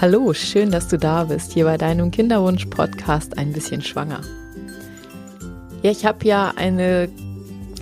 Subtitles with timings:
[0.00, 4.20] Hallo, schön, dass du da bist, hier bei deinem Kinderwunsch-Podcast Ein bisschen schwanger.
[5.82, 7.08] Ja, ich habe ja eine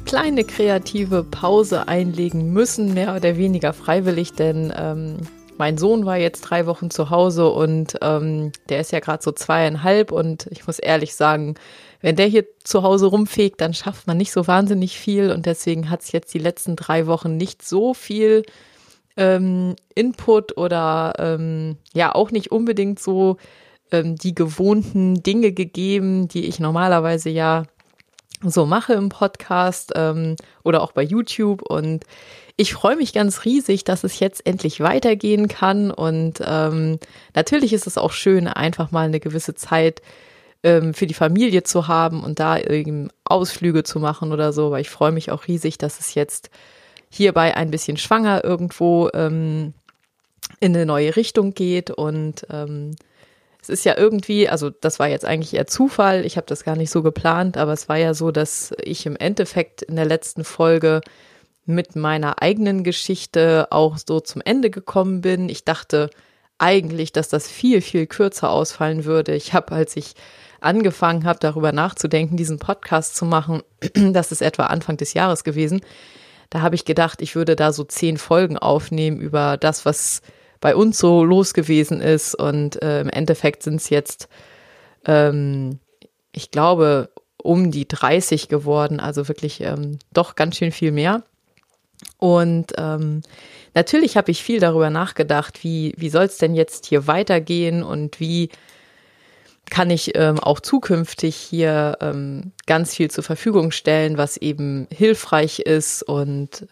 [0.06, 5.18] kleine kreative Pause einlegen müssen, mehr oder weniger freiwillig, denn ähm,
[5.58, 9.30] mein Sohn war jetzt drei Wochen zu Hause und ähm, der ist ja gerade so
[9.30, 11.56] zweieinhalb und ich muss ehrlich sagen,
[12.00, 15.90] wenn der hier zu Hause rumfegt, dann schafft man nicht so wahnsinnig viel und deswegen
[15.90, 18.42] hat es jetzt die letzten drei Wochen nicht so viel
[19.16, 23.36] ähm, Input oder ähm, ja auch nicht unbedingt so
[23.90, 27.64] ähm, die gewohnten Dinge gegeben, die ich normalerweise ja
[28.42, 31.62] so mache im Podcast ähm, oder auch bei YouTube.
[31.62, 32.04] Und
[32.56, 35.90] ich freue mich ganz riesig, dass es jetzt endlich weitergehen kann.
[35.90, 36.98] Und ähm,
[37.34, 40.02] natürlich ist es auch schön, einfach mal eine gewisse Zeit
[40.62, 44.70] ähm, für die Familie zu haben und da eben Ausflüge zu machen oder so.
[44.70, 46.50] Weil ich freue mich auch riesig, dass es jetzt
[47.10, 49.74] hierbei ein bisschen schwanger irgendwo ähm,
[50.60, 51.90] in eine neue Richtung geht.
[51.90, 52.96] Und ähm,
[53.62, 56.76] es ist ja irgendwie, also das war jetzt eigentlich eher Zufall, ich habe das gar
[56.76, 60.44] nicht so geplant, aber es war ja so, dass ich im Endeffekt in der letzten
[60.44, 61.00] Folge
[61.64, 65.48] mit meiner eigenen Geschichte auch so zum Ende gekommen bin.
[65.48, 66.10] Ich dachte
[66.58, 69.34] eigentlich, dass das viel, viel kürzer ausfallen würde.
[69.34, 70.14] Ich habe, als ich
[70.60, 73.62] angefangen habe, darüber nachzudenken, diesen Podcast zu machen,
[73.94, 75.80] das ist etwa Anfang des Jahres gewesen,
[76.50, 80.22] da habe ich gedacht, ich würde da so zehn Folgen aufnehmen über das, was
[80.60, 82.34] bei uns so los gewesen ist.
[82.34, 84.28] Und äh, im Endeffekt sind es jetzt,
[85.04, 85.78] ähm,
[86.32, 87.10] ich glaube,
[87.42, 91.22] um die 30 geworden, also wirklich ähm, doch ganz schön viel mehr.
[92.18, 93.22] Und ähm,
[93.74, 98.20] natürlich habe ich viel darüber nachgedacht, wie, wie soll es denn jetzt hier weitergehen und
[98.20, 98.50] wie
[99.70, 105.60] kann ich ähm, auch zukünftig hier ähm, ganz viel zur Verfügung stellen, was eben hilfreich
[105.60, 106.02] ist.
[106.02, 106.66] Und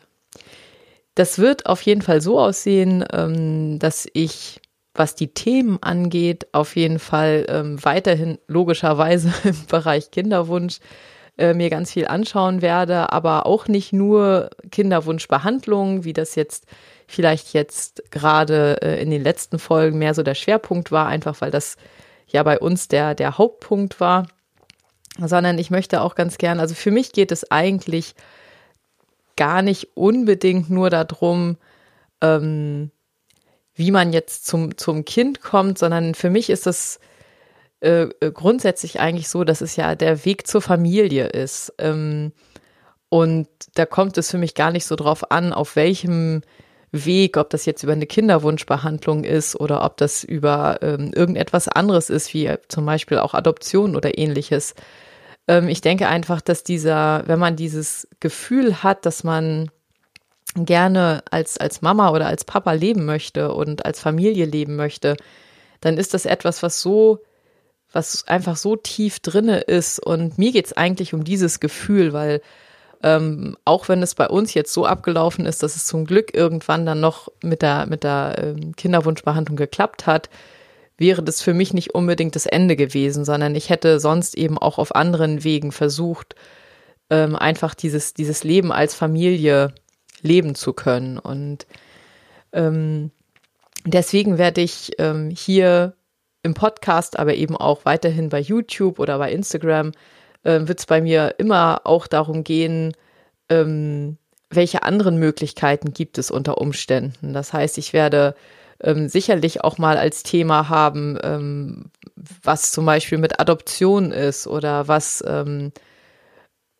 [1.15, 4.61] das wird auf jeden Fall so aussehen, ähm, dass ich,
[4.95, 10.79] was die Themen angeht, auf jeden Fall ähm, weiterhin logischerweise im Bereich Kinderwunsch
[11.37, 16.67] äh, mir ganz viel anschauen werde, aber auch nicht nur Kinderwunschbehandlung, wie das jetzt
[17.09, 21.51] vielleicht jetzt gerade äh, in den letzten Folgen mehr so der Schwerpunkt war, einfach weil
[21.51, 21.77] das
[22.27, 24.27] ja bei uns der, der Hauptpunkt war,
[25.19, 28.15] sondern ich möchte auch ganz gern, also für mich geht es eigentlich
[29.37, 31.57] gar nicht unbedingt nur darum,
[32.21, 32.91] ähm,
[33.75, 37.01] wie man jetzt zum, zum Kind kommt, sondern für mich ist es
[37.81, 41.75] äh, grundsätzlich eigentlich so, dass es ja der Weg zur Familie ist.
[41.79, 42.33] Ähm,
[43.09, 46.43] und da kommt es für mich gar nicht so drauf an, auf welchem
[46.95, 52.09] Weg, ob das jetzt über eine Kinderwunschbehandlung ist oder ob das über ähm, irgendetwas anderes
[52.09, 54.75] ist, wie zum Beispiel auch Adoption oder ähnliches.
[55.49, 59.71] Ähm, ich denke einfach, dass dieser, wenn man dieses Gefühl hat, dass man
[60.55, 65.17] gerne als, als Mama oder als Papa leben möchte und als Familie leben möchte,
[65.81, 67.19] dann ist das etwas, was so,
[67.93, 69.99] was einfach so tief drinne ist.
[69.99, 72.41] Und mir geht's eigentlich um dieses Gefühl, weil
[73.05, 76.87] ähm, auch wenn es bei uns jetzt so abgelaufen ist, dass es zum Glück irgendwann
[76.87, 80.31] dann noch mit der, mit der ähm, Kinderwunschbehandlung geklappt hat,
[80.97, 84.79] wäre das für mich nicht unbedingt das Ende gewesen, sondern ich hätte sonst eben auch
[84.79, 86.35] auf anderen Wegen versucht,
[87.11, 89.75] ähm, einfach dieses, dieses Leben als Familie
[90.23, 91.19] leben zu können.
[91.19, 91.67] Und
[92.55, 93.11] ähm,
[93.85, 95.93] deswegen werde ich ähm, hier
[96.43, 99.93] im Podcast, aber eben auch weiterhin bei YouTube oder bei Instagram
[100.45, 102.95] äh, wird es bei mir immer auch darum gehen,
[103.49, 104.17] ähm,
[104.51, 107.33] welche anderen Möglichkeiten gibt es unter Umständen.
[107.33, 108.35] Das heißt, ich werde
[108.81, 111.91] ähm, sicherlich auch mal als Thema haben, ähm,
[112.43, 115.73] was zum Beispiel mit Adoption ist oder was, ähm,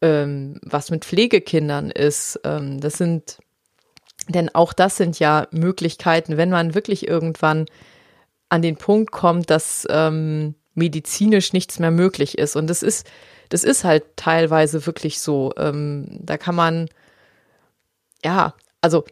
[0.01, 2.41] ähm, was mit Pflegekindern ist.
[2.45, 3.39] Ähm, das sind,
[4.29, 7.67] denn auch das sind ja Möglichkeiten, wenn man wirklich irgendwann
[8.49, 12.57] an den Punkt kommt, dass ähm, medizinisch nichts mehr möglich ist.
[12.57, 13.07] Und das ist
[13.49, 15.53] das ist halt teilweise wirklich so.
[15.57, 16.89] Ähm, da kann man,
[18.25, 19.05] ja, also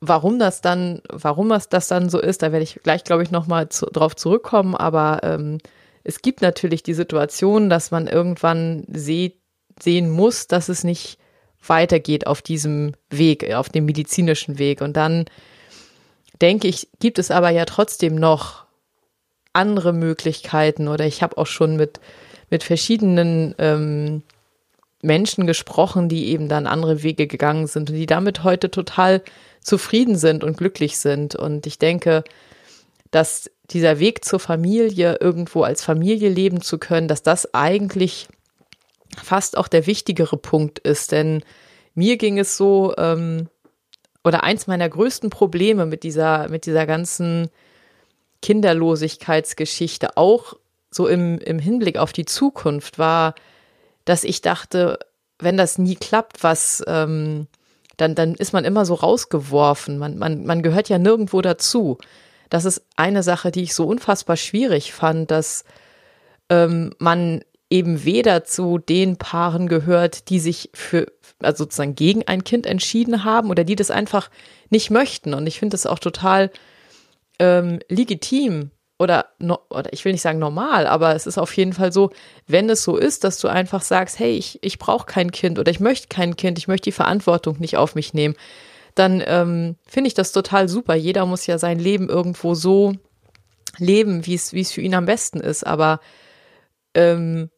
[0.00, 3.30] warum das dann, warum das, das dann so ist, da werde ich gleich, glaube ich,
[3.30, 4.74] nochmal zu, drauf zurückkommen.
[4.74, 5.58] Aber ähm,
[6.04, 9.36] es gibt natürlich die Situation, dass man irgendwann sieht,
[9.80, 11.18] sehen muss, dass es nicht
[11.66, 14.80] weitergeht auf diesem Weg, auf dem medizinischen Weg.
[14.80, 15.26] Und dann
[16.40, 18.66] denke ich, gibt es aber ja trotzdem noch
[19.52, 22.00] andere Möglichkeiten oder ich habe auch schon mit
[22.50, 24.22] mit verschiedenen ähm,
[25.02, 29.22] Menschen gesprochen, die eben dann andere Wege gegangen sind und die damit heute total
[29.60, 31.34] zufrieden sind und glücklich sind.
[31.34, 32.24] Und ich denke,
[33.10, 38.28] dass dieser Weg zur Familie, irgendwo als Familie leben zu können, dass das eigentlich
[39.22, 41.12] fast auch der wichtigere Punkt ist.
[41.12, 41.42] Denn
[41.94, 43.48] mir ging es so, ähm,
[44.24, 47.48] oder eins meiner größten Probleme mit dieser, mit dieser ganzen
[48.42, 50.54] Kinderlosigkeitsgeschichte auch
[50.96, 53.34] so im, im Hinblick auf die Zukunft war,
[54.06, 54.98] dass ich dachte,
[55.38, 57.46] wenn das nie klappt, was, ähm,
[57.98, 59.98] dann, dann ist man immer so rausgeworfen.
[59.98, 61.98] Man, man, man gehört ja nirgendwo dazu.
[62.48, 65.64] Das ist eine Sache, die ich so unfassbar schwierig fand, dass
[66.48, 72.42] ähm, man eben weder zu den Paaren gehört, die sich für, also sozusagen gegen ein
[72.44, 74.30] Kind entschieden haben oder die das einfach
[74.70, 75.34] nicht möchten.
[75.34, 76.50] Und ich finde das auch total
[77.38, 81.72] ähm, legitim oder, no, oder ich will nicht sagen normal, aber es ist auf jeden
[81.72, 82.10] Fall so,
[82.46, 85.70] wenn es so ist, dass du einfach sagst, hey, ich, ich brauche kein Kind oder
[85.70, 88.34] ich möchte kein Kind, ich möchte die Verantwortung nicht auf mich nehmen,
[88.94, 90.94] dann ähm, finde ich das total super.
[90.94, 92.94] Jeder muss ja sein Leben irgendwo so
[93.78, 95.66] leben, wie es für ihn am besten ist.
[95.66, 96.00] Aber
[96.94, 97.50] ähm,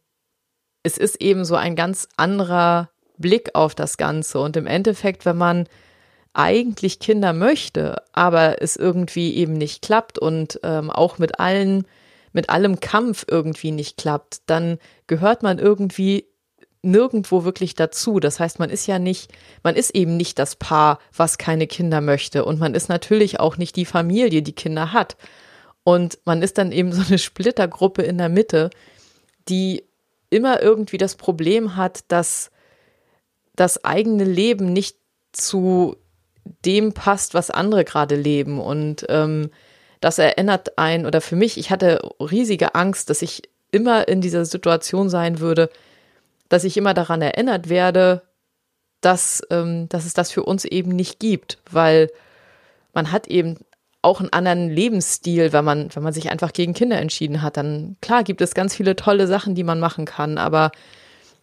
[0.82, 4.40] es ist eben so ein ganz anderer Blick auf das Ganze.
[4.40, 5.68] Und im Endeffekt, wenn man
[6.38, 11.84] eigentlich Kinder möchte, aber es irgendwie eben nicht klappt und ähm, auch mit allen,
[12.32, 16.26] mit allem Kampf irgendwie nicht klappt, dann gehört man irgendwie
[16.82, 18.20] nirgendwo wirklich dazu.
[18.20, 19.32] Das heißt, man ist ja nicht,
[19.64, 22.44] man ist eben nicht das Paar, was keine Kinder möchte.
[22.44, 25.16] Und man ist natürlich auch nicht die Familie, die Kinder hat.
[25.82, 28.70] Und man ist dann eben so eine Splittergruppe in der Mitte,
[29.48, 29.82] die
[30.30, 32.52] immer irgendwie das Problem hat, dass
[33.56, 34.96] das eigene Leben nicht
[35.32, 35.96] zu
[36.64, 38.60] dem passt, was andere gerade leben.
[38.60, 39.50] Und ähm,
[40.00, 44.44] das erinnert ein, oder für mich, ich hatte riesige Angst, dass ich immer in dieser
[44.44, 45.70] Situation sein würde,
[46.48, 48.22] dass ich immer daran erinnert werde,
[49.00, 52.10] dass, ähm, dass es das für uns eben nicht gibt, weil
[52.94, 53.58] man hat eben
[54.00, 57.56] auch einen anderen Lebensstil, wenn man, wenn man sich einfach gegen Kinder entschieden hat.
[57.56, 60.70] Dann klar gibt es ganz viele tolle Sachen, die man machen kann, aber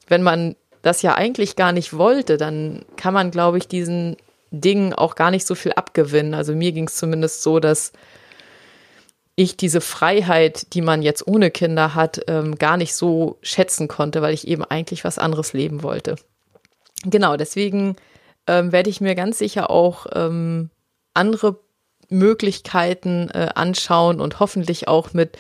[0.08, 4.18] wenn man das ja eigentlich gar nicht wollte, dann kann man, glaube ich, diesen
[4.62, 6.34] Dingen auch gar nicht so viel abgewinnen.
[6.34, 7.92] Also mir ging es zumindest so, dass
[9.36, 14.22] ich diese Freiheit, die man jetzt ohne Kinder hat, ähm, gar nicht so schätzen konnte,
[14.22, 16.16] weil ich eben eigentlich was anderes leben wollte.
[17.04, 17.98] Genau, deswegen
[18.48, 20.70] ähm, werde ich mir ganz sicher auch ähm,
[21.14, 21.60] andere
[22.10, 25.38] Möglichkeiten äh, anschauen und hoffentlich auch mit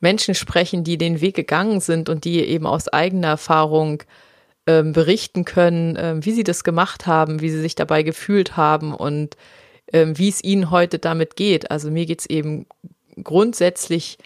[0.00, 4.02] Menschen sprechen, die den Weg gegangen sind und die eben aus eigener Erfahrung
[4.66, 8.94] ähm, berichten können, ähm, wie sie das gemacht haben, wie sie sich dabei gefühlt haben
[8.94, 9.36] und
[9.92, 11.70] ähm, wie es ihnen heute damit geht.
[11.70, 12.66] Also mir geht es eben
[13.22, 14.18] grundsätzlich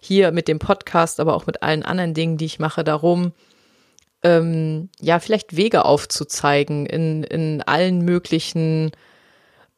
[0.00, 3.32] hier mit dem Podcast, aber auch mit allen anderen Dingen, die ich mache, darum,
[4.22, 8.92] ähm, ja, vielleicht Wege aufzuzeigen in, in allen möglichen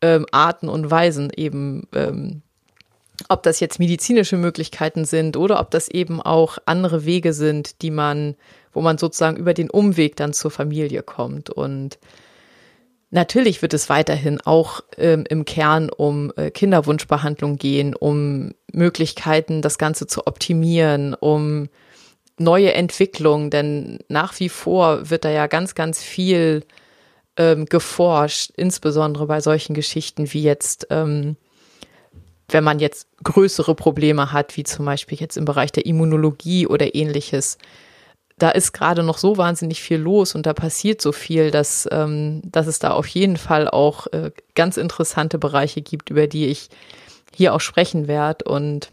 [0.01, 2.43] ähm, Arten und Weisen eben, ähm,
[3.29, 7.91] ob das jetzt medizinische Möglichkeiten sind oder ob das eben auch andere Wege sind, die
[7.91, 8.37] man,
[8.79, 11.51] wo man sozusagen über den Umweg dann zur Familie kommt.
[11.51, 11.99] Und
[13.11, 19.79] Natürlich wird es weiterhin auch ähm, im Kern um äh, Kinderwunschbehandlung gehen, um Möglichkeiten, das
[19.79, 21.69] Ganze zu optimieren, um
[22.39, 26.65] neue Entwicklung, denn nach wie vor wird da ja ganz, ganz viel
[27.39, 31.37] ähm, geforscht, insbesondere bei solchen Geschichten wie jetzt, ähm,
[32.51, 36.95] wenn man jetzt größere Probleme hat, wie zum Beispiel jetzt im Bereich der Immunologie oder
[36.95, 37.57] ähnliches
[38.39, 42.41] da ist gerade noch so wahnsinnig viel los und da passiert so viel, dass, ähm,
[42.45, 46.69] dass es da auf jeden Fall auch äh, ganz interessante Bereiche gibt, über die ich
[47.35, 48.45] hier auch sprechen werde.
[48.45, 48.91] Und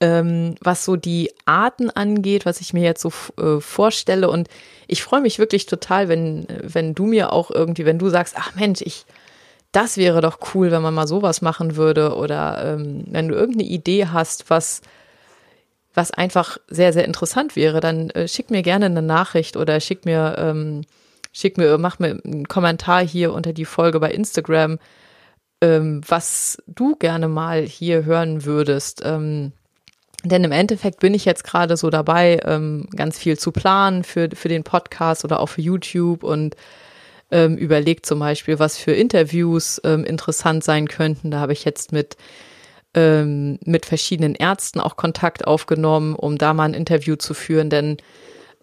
[0.00, 4.48] ähm, was so die Arten angeht, was ich mir jetzt so äh, vorstelle, und
[4.86, 8.54] ich freue mich wirklich total, wenn, wenn du mir auch irgendwie, wenn du sagst, ach
[8.54, 9.06] Mensch, ich,
[9.72, 13.68] das wäre doch cool, wenn man mal sowas machen würde, oder ähm, wenn du irgendeine
[13.68, 14.82] Idee hast, was
[15.94, 20.04] was einfach sehr, sehr interessant wäre, dann äh, schick mir gerne eine Nachricht oder schick
[20.04, 20.82] mir, ähm,
[21.32, 24.78] schick mir, mach mir einen Kommentar hier unter die Folge bei Instagram,
[25.60, 29.02] ähm, was du gerne mal hier hören würdest.
[29.04, 29.52] Ähm,
[30.24, 34.28] denn im Endeffekt bin ich jetzt gerade so dabei, ähm, ganz viel zu planen für,
[34.34, 36.56] für den Podcast oder auch für YouTube und
[37.30, 41.30] ähm, überlegt zum Beispiel, was für Interviews ähm, interessant sein könnten.
[41.30, 42.16] Da habe ich jetzt mit
[42.94, 47.96] ähm, mit verschiedenen Ärzten auch Kontakt aufgenommen, um da mal ein Interview zu führen, denn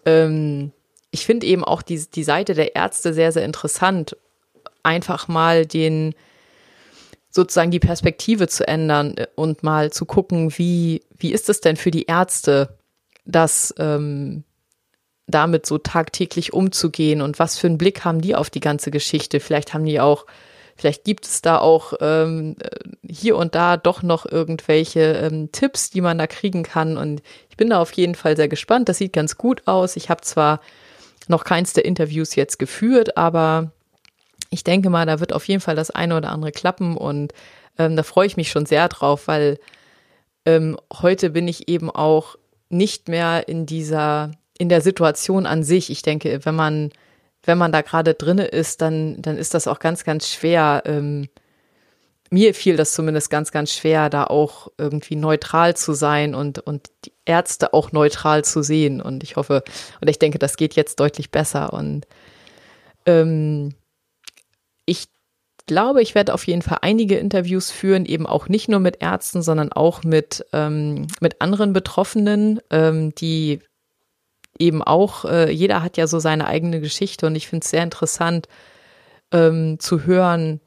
[0.06, 0.72] ähm,
[1.10, 4.16] ich finde eben auch die, die Seite der Ärzte sehr, sehr interessant,
[4.82, 6.14] einfach mal den
[7.30, 11.90] sozusagen die Perspektive zu ändern und mal zu gucken, wie, wie ist es denn für
[11.90, 12.76] die Ärzte,
[13.24, 14.44] das ähm,
[15.26, 19.40] damit so tagtäglich umzugehen und was für einen Blick haben die auf die ganze Geschichte?
[19.40, 20.26] Vielleicht haben die auch
[20.76, 22.56] Vielleicht gibt es da auch ähm,
[23.08, 26.96] hier und da doch noch irgendwelche ähm, Tipps, die man da kriegen kann.
[26.96, 28.88] Und ich bin da auf jeden Fall sehr gespannt.
[28.88, 29.96] Das sieht ganz gut aus.
[29.96, 30.60] Ich habe zwar
[31.28, 33.72] noch keins der Interviews jetzt geführt, aber
[34.50, 37.32] ich denke mal, da wird auf jeden Fall das eine oder andere klappen und
[37.78, 39.58] ähm, da freue ich mich schon sehr drauf, weil
[40.44, 42.36] ähm, heute bin ich eben auch
[42.68, 45.90] nicht mehr in dieser, in der Situation an sich.
[45.90, 46.90] Ich denke, wenn man,
[47.44, 50.82] wenn man da gerade drinne ist, dann, dann ist das auch ganz, ganz schwer.
[50.86, 51.28] Ähm,
[52.30, 56.90] mir fiel das zumindest ganz, ganz schwer, da auch irgendwie neutral zu sein und, und
[57.04, 59.02] die Ärzte auch neutral zu sehen.
[59.02, 59.62] Und ich hoffe,
[60.00, 61.72] und ich denke, das geht jetzt deutlich besser.
[61.74, 62.06] Und
[63.04, 63.74] ähm,
[64.86, 65.08] ich
[65.66, 69.42] glaube, ich werde auf jeden Fall einige Interviews führen, eben auch nicht nur mit Ärzten,
[69.42, 73.60] sondern auch mit, ähm, mit anderen Betroffenen, ähm, die
[74.58, 77.82] eben auch, äh, jeder hat ja so seine eigene Geschichte und ich finde es sehr
[77.82, 78.48] interessant
[79.32, 80.60] ähm, zu hören,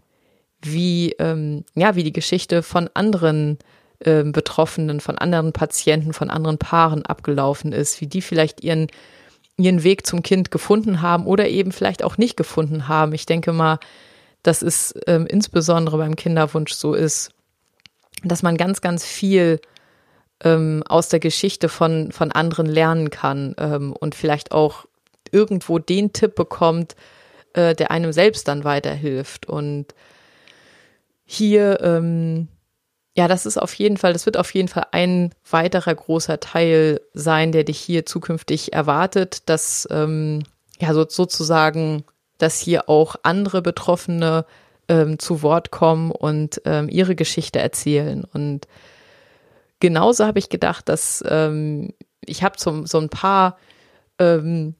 [0.61, 3.59] wie, ähm, ja, wie die Geschichte von anderen
[4.03, 8.87] ähm, Betroffenen, von anderen Patienten, von anderen Paaren abgelaufen ist, wie die vielleicht ihren,
[9.57, 13.13] ihren Weg zum Kind gefunden haben oder eben vielleicht auch nicht gefunden haben.
[13.13, 13.79] Ich denke mal,
[14.43, 17.31] dass es ähm, insbesondere beim Kinderwunsch so ist,
[18.23, 19.59] dass man ganz, ganz viel
[20.43, 24.85] ähm, aus der Geschichte von, von anderen lernen kann ähm, und vielleicht auch
[25.31, 26.95] irgendwo den Tipp bekommt,
[27.53, 29.47] äh, der einem selbst dann weiterhilft.
[29.47, 29.87] Und
[31.25, 32.47] hier, ähm,
[33.15, 37.01] ja, das ist auf jeden Fall, das wird auf jeden Fall ein weiterer großer Teil
[37.13, 40.43] sein, der dich hier zukünftig erwartet, dass ähm,
[40.79, 42.03] ja so, sozusagen
[42.37, 44.45] dass hier auch andere Betroffene
[44.87, 48.25] ähm, zu Wort kommen und ähm, ihre Geschichte erzählen.
[48.33, 48.67] Und
[49.79, 51.93] genauso habe ich gedacht, dass ähm,
[52.25, 53.57] ich habe so, so ein paar,
[54.19, 54.75] ähm,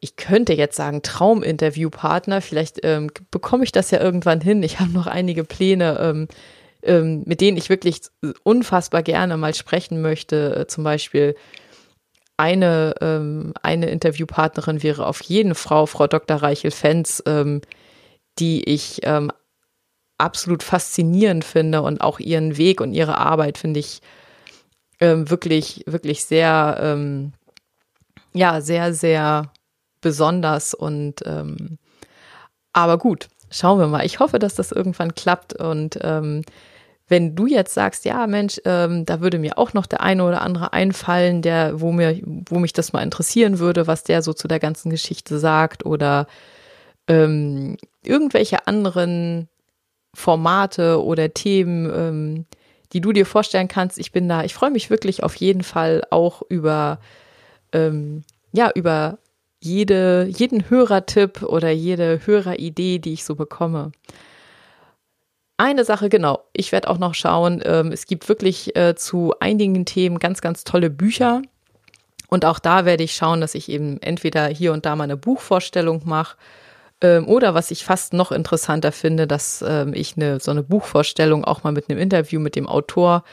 [0.00, 2.40] ich könnte jetzt sagen, Trauminterviewpartner.
[2.40, 4.62] Vielleicht ähm, bekomme ich das ja irgendwann hin.
[4.62, 6.28] Ich habe noch einige Pläne, ähm,
[6.82, 8.02] ähm, mit denen ich wirklich
[8.42, 10.56] unfassbar gerne mal sprechen möchte.
[10.56, 11.34] Äh, zum Beispiel
[12.36, 16.36] eine, ähm, eine Interviewpartnerin wäre auf jeden Frau, Frau Dr.
[16.38, 17.22] Reichel-Fenz,
[18.40, 19.02] die ich
[20.18, 24.00] absolut faszinierend finde und auch ihren Weg und ihre Arbeit finde ich
[25.00, 27.32] ähm, wirklich, wirklich sehr, ähm,
[28.32, 29.52] ja, sehr, sehr
[30.00, 31.78] besonders und ähm,
[32.72, 34.04] aber gut, schauen wir mal.
[34.04, 36.42] Ich hoffe, dass das irgendwann klappt und ähm,
[37.08, 40.40] wenn du jetzt sagst, ja Mensch, ähm, da würde mir auch noch der eine oder
[40.40, 44.48] andere einfallen, der, wo mir, wo mich das mal interessieren würde, was der so zu
[44.48, 46.26] der ganzen Geschichte sagt oder
[47.06, 49.48] ähm, irgendwelche anderen
[50.14, 52.46] Formate oder Themen, ähm,
[52.92, 53.98] die du dir vorstellen kannst.
[53.98, 57.00] Ich bin da, ich freue mich wirklich auf jeden Fall auch über,
[57.72, 59.18] ähm, ja, über
[59.60, 63.92] jede, jeden Hörertipp oder jede Höreridee, die ich so bekomme.
[65.56, 66.44] Eine Sache, genau.
[66.52, 67.62] Ich werde auch noch schauen.
[67.64, 71.42] Ähm, es gibt wirklich äh, zu einigen Themen ganz, ganz tolle Bücher.
[72.28, 75.16] Und auch da werde ich schauen, dass ich eben entweder hier und da mal eine
[75.16, 76.36] Buchvorstellung mache
[77.04, 81.44] ähm, oder was ich fast noch interessanter finde, dass ähm, ich eine, so eine Buchvorstellung
[81.44, 83.24] auch mal mit einem Interview mit dem Autor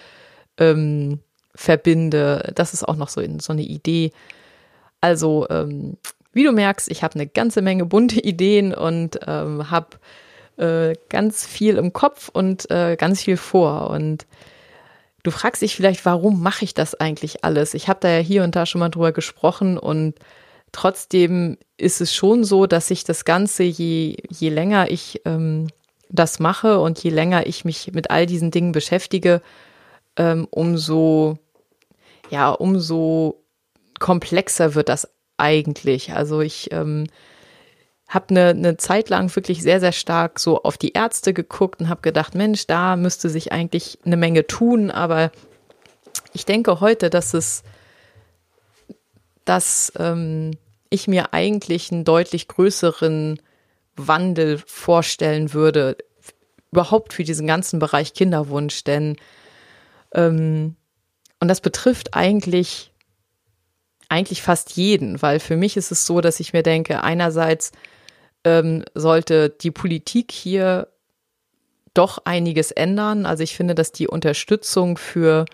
[0.57, 1.19] ähm,
[1.55, 2.51] verbinde.
[2.53, 4.11] Das ist auch noch so, so eine Idee.
[4.99, 5.95] Also, ähm,
[6.33, 9.97] wie du merkst, ich habe eine ganze Menge bunte Ideen und ähm, habe
[10.57, 13.89] äh, ganz viel im Kopf und äh, ganz viel vor.
[13.89, 14.27] Und
[15.23, 17.73] du fragst dich vielleicht, warum mache ich das eigentlich alles?
[17.73, 20.15] Ich habe da ja hier und da schon mal drüber gesprochen und
[20.71, 25.67] trotzdem ist es schon so, dass ich das Ganze, je, je länger ich ähm,
[26.09, 29.41] das mache und je länger ich mich mit all diesen Dingen beschäftige,
[30.17, 31.37] ähm, umso,
[32.29, 33.43] ja, umso
[33.99, 36.13] komplexer wird das eigentlich.
[36.13, 37.07] Also ich ähm,
[38.09, 41.89] habe eine, eine Zeit lang wirklich sehr, sehr stark so auf die Ärzte geguckt und
[41.89, 45.31] habe gedacht, Mensch, da müsste sich eigentlich eine Menge tun, aber
[46.33, 47.63] ich denke heute, dass es,
[49.45, 50.51] dass ähm,
[50.89, 53.41] ich mir eigentlich einen deutlich größeren
[53.95, 55.98] Wandel vorstellen würde,
[56.71, 59.17] überhaupt für diesen ganzen Bereich Kinderwunsch, denn
[60.13, 60.75] ähm,
[61.39, 62.91] und das betrifft eigentlich
[64.12, 67.71] eigentlich fast jeden, weil für mich ist es so, dass ich mir denke, einerseits
[68.43, 70.89] ähm, sollte die Politik hier
[71.93, 73.25] doch einiges ändern.
[73.25, 75.45] Also ich finde, dass die Unterstützung für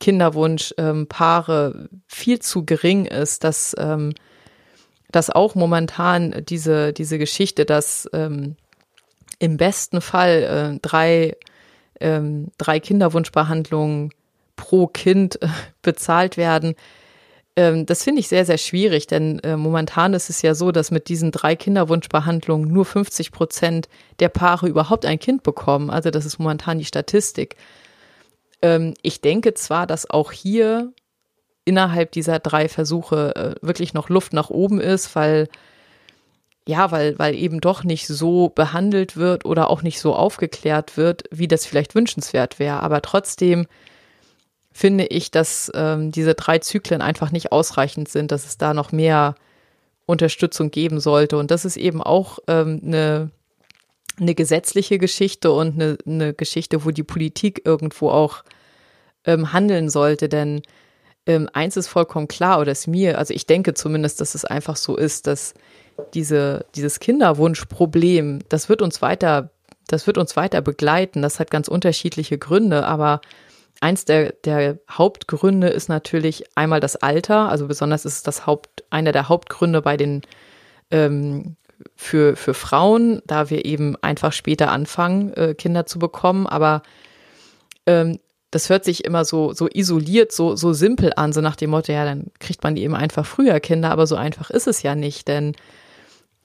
[0.00, 4.14] Kinderwunschpaare ähm, viel zu gering ist, dass, ähm,
[5.10, 8.56] dass auch momentan diese, diese Geschichte, dass ähm,
[9.38, 11.36] im besten Fall äh, drei,
[12.00, 14.10] ähm, drei Kinderwunschbehandlungen
[14.56, 15.48] pro Kind äh,
[15.82, 16.74] bezahlt werden,
[17.58, 20.92] ähm, das finde ich sehr, sehr schwierig, denn äh, momentan ist es ja so, dass
[20.92, 23.88] mit diesen drei Kinderwunschbehandlungen nur 50 Prozent
[24.20, 25.90] der Paare überhaupt ein Kind bekommen.
[25.90, 27.56] Also das ist momentan die Statistik.
[28.62, 30.92] Ähm, ich denke zwar, dass auch hier
[31.64, 35.48] innerhalb dieser drei Versuche äh, wirklich noch Luft nach oben ist, weil
[36.66, 41.24] ja, weil, weil eben doch nicht so behandelt wird oder auch nicht so aufgeklärt wird,
[41.30, 42.82] wie das vielleicht wünschenswert wäre.
[42.82, 43.66] Aber trotzdem
[44.70, 48.92] finde ich, dass ähm, diese drei Zyklen einfach nicht ausreichend sind, dass es da noch
[48.92, 49.34] mehr
[50.04, 51.38] Unterstützung geben sollte.
[51.38, 53.30] Und das ist eben auch ähm, eine,
[54.20, 58.44] eine gesetzliche Geschichte und eine, eine Geschichte, wo die Politik irgendwo auch
[59.24, 60.28] ähm, handeln sollte.
[60.28, 60.62] Denn
[61.26, 64.76] ähm, eins ist vollkommen klar, oder ist mir, also ich denke zumindest, dass es einfach
[64.76, 65.54] so ist, dass
[66.14, 69.50] diese, dieses Kinderwunschproblem, das wird uns weiter,
[69.88, 71.22] das wird uns weiter begleiten.
[71.22, 73.20] Das hat ganz unterschiedliche Gründe, aber
[73.80, 78.84] eins der, der Hauptgründe ist natürlich einmal das Alter, also besonders ist es das Haupt,
[78.90, 80.22] einer der Hauptgründe bei den
[80.90, 81.56] ähm,
[81.96, 86.82] für, für Frauen, da wir eben einfach später anfangen, äh, Kinder zu bekommen, aber
[87.86, 88.18] ähm,
[88.50, 91.92] das hört sich immer so, so isoliert, so, so simpel an, so nach dem Motto,
[91.92, 95.28] ja, dann kriegt man eben einfach früher Kinder, aber so einfach ist es ja nicht,
[95.28, 95.54] denn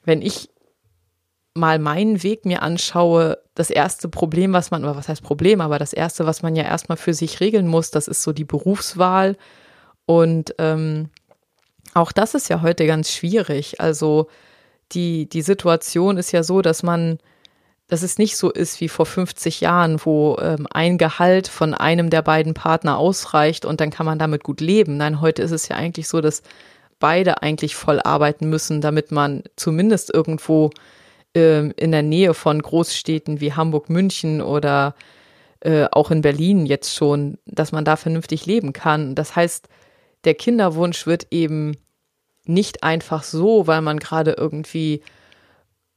[0.04, 0.50] wenn ich
[1.54, 5.78] mal meinen Weg mir anschaue, das erste Problem, was man, oder was heißt Problem, aber
[5.80, 9.38] das erste, was man ja erstmal für sich regeln muss, das ist so die Berufswahl.
[10.06, 11.10] Und ähm,
[11.94, 13.80] auch das ist ja heute ganz schwierig.
[13.80, 14.28] Also
[14.94, 17.20] die, die Situation ist ja so, dass man,
[17.88, 22.10] dass es nicht so ist wie vor 50 Jahren, wo ähm, ein Gehalt von einem
[22.10, 24.98] der beiden Partner ausreicht und dann kann man damit gut leben.
[24.98, 26.44] Nein, heute ist es ja eigentlich so, dass
[27.00, 30.72] beide eigentlich voll arbeiten müssen, damit man zumindest irgendwo
[31.36, 34.96] ähm, in der Nähe von Großstädten wie Hamburg, München oder
[35.60, 39.16] äh, auch in Berlin jetzt schon, dass man da vernünftig leben kann.
[39.16, 39.68] Das heißt,
[40.24, 41.76] der Kinderwunsch wird eben
[42.46, 45.02] nicht einfach so, weil man gerade irgendwie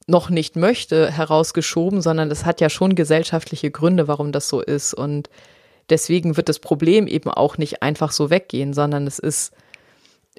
[0.07, 4.93] noch nicht möchte, herausgeschoben, sondern es hat ja schon gesellschaftliche Gründe, warum das so ist.
[4.93, 5.29] Und
[5.89, 9.53] deswegen wird das Problem eben auch nicht einfach so weggehen, sondern es ist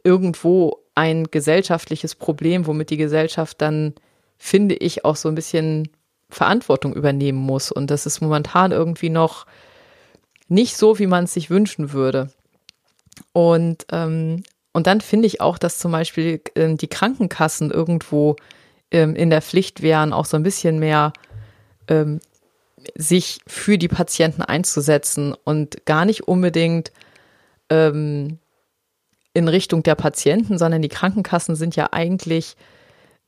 [0.04, 3.94] irgendwo ein gesellschaftliches Problem, womit die Gesellschaft dann
[4.38, 5.88] finde ich, auch so ein bisschen
[6.30, 7.70] Verantwortung übernehmen muss.
[7.72, 9.46] Und das ist momentan irgendwie noch
[10.48, 12.30] nicht so, wie man es sich wünschen würde.
[13.32, 18.36] Und, ähm, und dann finde ich auch, dass zum Beispiel ähm, die Krankenkassen irgendwo
[18.90, 21.12] ähm, in der Pflicht wären, auch so ein bisschen mehr
[21.88, 22.20] ähm,
[22.94, 26.92] sich für die Patienten einzusetzen und gar nicht unbedingt
[27.70, 28.38] ähm,
[29.34, 32.56] in Richtung der Patienten, sondern die Krankenkassen sind ja eigentlich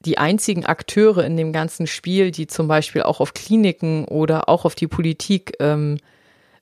[0.01, 4.65] die einzigen Akteure in dem ganzen Spiel, die zum Beispiel auch auf Kliniken oder auch
[4.65, 5.99] auf die Politik ähm,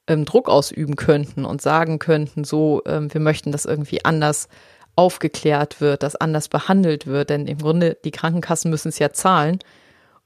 [0.09, 4.49] ähm, Druck ausüben könnten und sagen könnten, so, ähm, wir möchten, dass irgendwie anders
[4.97, 9.61] aufgeklärt wird, dass anders behandelt wird, denn im Grunde die Krankenkassen müssen es ja zahlen.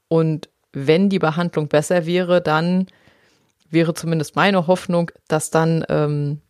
[0.07, 2.87] Und wenn die Behandlung besser wäre, dann
[3.69, 6.41] wäre zumindest meine Hoffnung, dass dann, ähm,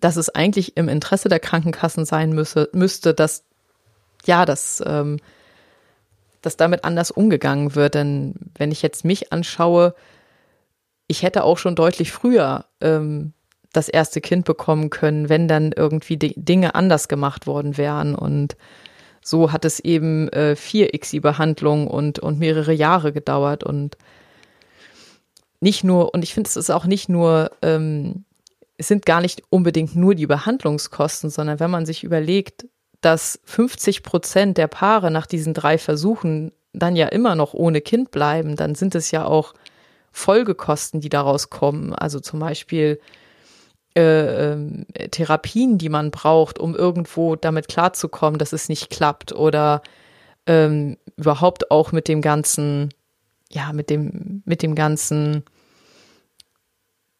[0.00, 3.44] dass es eigentlich im Interesse der Krankenkassen sein müsse, müsste, dass
[4.24, 5.18] ja, dass ähm,
[6.42, 7.94] dass damit anders umgegangen wird.
[7.94, 9.94] Denn wenn ich jetzt mich anschaue,
[11.08, 13.32] ich hätte auch schon deutlich früher ähm,
[13.72, 18.14] das erste Kind bekommen können, wenn dann irgendwie die Dinge anders gemacht worden wären.
[18.14, 18.56] Und
[19.22, 23.64] so hat es eben äh, vier ICSI-Behandlungen und, und mehrere Jahre gedauert.
[23.64, 23.96] Und
[25.60, 28.24] nicht nur, und ich finde, es ist auch nicht nur, ähm,
[28.78, 32.66] es sind gar nicht unbedingt nur die Behandlungskosten, sondern wenn man sich überlegt,
[33.00, 38.10] dass 50 Prozent der Paare nach diesen drei Versuchen dann ja immer noch ohne Kind
[38.10, 39.54] bleiben, dann sind es ja auch
[40.16, 41.94] Folgekosten, die daraus kommen.
[41.94, 42.98] Also zum Beispiel
[43.94, 49.82] äh, äh, Therapien, die man braucht, um irgendwo damit klarzukommen, dass es nicht klappt oder
[50.46, 52.94] ähm, überhaupt auch mit dem ganzen,
[53.50, 55.44] ja, mit dem, mit dem ganzen,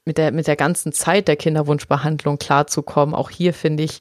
[0.07, 3.15] mit der, mit der ganzen Zeit der Kinderwunschbehandlung klarzukommen.
[3.15, 4.01] Auch hier finde ich,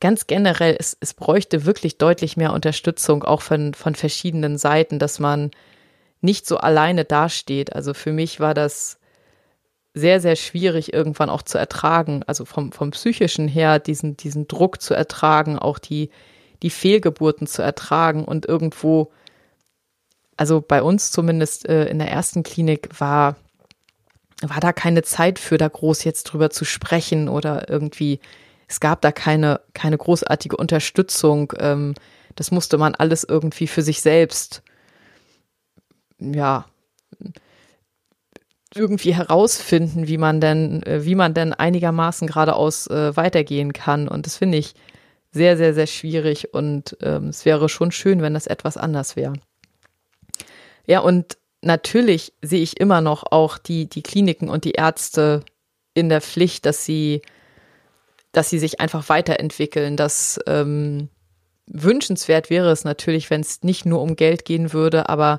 [0.00, 5.18] ganz generell, es, es bräuchte wirklich deutlich mehr Unterstützung, auch von, von verschiedenen Seiten, dass
[5.18, 5.50] man
[6.24, 7.74] nicht so alleine dasteht.
[7.74, 8.98] Also für mich war das
[9.92, 14.82] sehr, sehr schwierig irgendwann auch zu ertragen, also vom, vom psychischen her, diesen, diesen Druck
[14.82, 16.10] zu ertragen, auch die,
[16.62, 19.12] die Fehlgeburten zu ertragen und irgendwo,
[20.36, 23.36] also bei uns zumindest äh, in der ersten Klinik war,
[24.42, 28.18] war da keine Zeit für, da groß jetzt drüber zu sprechen oder irgendwie
[28.66, 31.52] es gab da keine, keine großartige Unterstützung.
[31.58, 31.94] Ähm,
[32.34, 34.62] das musste man alles irgendwie für sich selbst,
[36.32, 36.66] ja,
[38.74, 44.08] irgendwie herausfinden, wie man denn, äh, wie man denn einigermaßen geradeaus äh, weitergehen kann.
[44.08, 44.74] Und das finde ich
[45.30, 46.54] sehr, sehr, sehr schwierig.
[46.54, 49.34] Und ähm, es wäre schon schön, wenn das etwas anders wäre.
[50.86, 55.44] Ja, und natürlich sehe ich immer noch auch die, die Kliniken und die Ärzte
[55.94, 57.22] in der Pflicht, dass sie
[58.34, 59.96] dass sie sich einfach weiterentwickeln.
[59.96, 61.08] Das ähm,
[61.66, 65.36] wünschenswert wäre es natürlich, wenn es nicht nur um Geld gehen würde, aber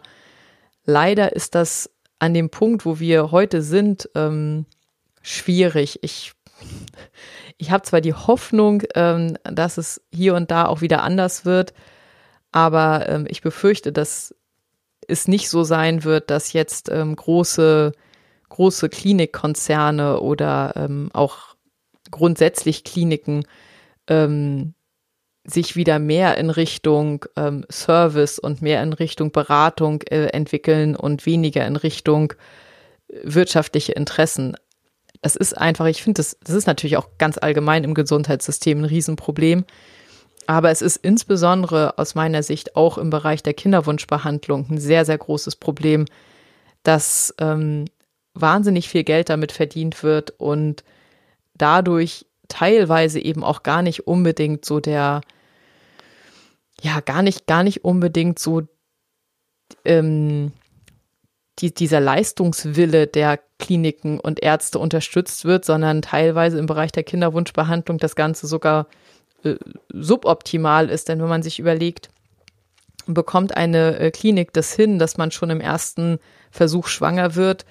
[0.86, 4.66] leider ist das an dem Punkt, wo wir heute sind, ähm,
[5.22, 6.00] schwierig.
[6.02, 6.34] Ich,
[7.58, 11.74] ich habe zwar die Hoffnung, ähm, dass es hier und da auch wieder anders wird,
[12.52, 14.34] aber ähm, ich befürchte, dass
[15.08, 17.92] es nicht so sein wird, dass jetzt ähm, große,
[18.50, 21.56] große Klinikkonzerne oder ähm, auch
[22.12, 23.46] grundsätzlich Kliniken
[24.08, 24.75] ähm,
[25.46, 31.26] sich wieder mehr in Richtung ähm, Service und mehr in Richtung Beratung äh, entwickeln und
[31.26, 32.34] weniger in Richtung
[33.08, 34.58] äh, wirtschaftliche Interessen.
[35.22, 38.86] Es ist einfach, ich finde, das, das ist natürlich auch ganz allgemein im Gesundheitssystem ein
[38.86, 39.66] Riesenproblem.
[40.48, 45.18] Aber es ist insbesondere aus meiner Sicht auch im Bereich der Kinderwunschbehandlung ein sehr, sehr
[45.18, 46.06] großes Problem,
[46.84, 47.86] dass ähm,
[48.36, 50.84] wahnsinnig viel Geld damit verdient wird und
[51.56, 55.22] dadurch teilweise eben auch gar nicht unbedingt so der,
[56.82, 58.64] ja, gar nicht, gar nicht unbedingt so
[59.84, 60.52] ähm,
[61.60, 67.98] die, dieser Leistungswille der Kliniken und Ärzte unterstützt wird, sondern teilweise im Bereich der Kinderwunschbehandlung
[67.98, 68.88] das Ganze sogar
[69.44, 69.56] äh,
[69.90, 71.08] suboptimal ist.
[71.08, 72.10] Denn wenn man sich überlegt,
[73.08, 76.20] bekommt eine äh, Klinik das hin, dass man schon im ersten
[76.52, 77.66] Versuch schwanger wird,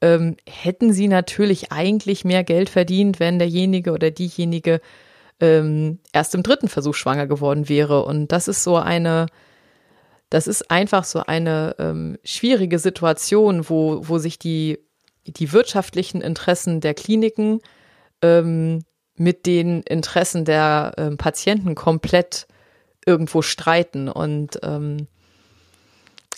[0.00, 4.80] ähm, hätten sie natürlich eigentlich mehr Geld verdient, wenn derjenige oder diejenige
[5.40, 8.04] ähm, erst im dritten Versuch schwanger geworden wäre.
[8.04, 9.26] Und das ist so eine,
[10.30, 14.78] das ist einfach so eine ähm, schwierige Situation, wo, wo sich die,
[15.26, 17.60] die wirtschaftlichen Interessen der Kliniken
[18.22, 18.84] ähm,
[19.16, 22.46] mit den Interessen der ähm, Patienten komplett
[23.06, 24.08] irgendwo streiten.
[24.08, 25.06] Und ähm,